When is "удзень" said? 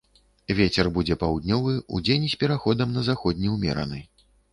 1.97-2.25